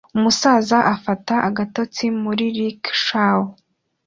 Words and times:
Umusaza 0.17 0.77
afata 0.93 1.33
agatotsi 1.49 2.03
muri 2.23 2.45
rickshaw 2.57 3.41